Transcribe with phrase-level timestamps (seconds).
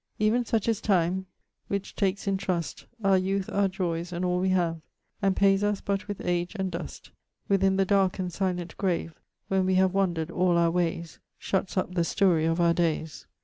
[0.01, 1.27] _> Even such is tyme,
[1.67, 4.81] which takes in trust Our youth, our joyes, and all we have,
[5.21, 7.11] And payes us but with age and dust.
[7.47, 9.13] Within the darke and silent grave,
[9.47, 13.27] When we have wandered all our wayes, Shutts up the story of our dayes.